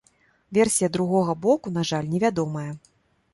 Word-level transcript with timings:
Версія 0.57 0.89
другога 0.95 1.35
боку, 1.43 1.75
на 1.77 1.85
жаль, 1.91 2.09
невядомая. 2.15 2.67